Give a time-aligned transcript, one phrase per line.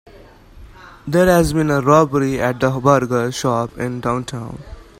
[1.05, 4.57] There has been a robbery at the burger shop in downtown.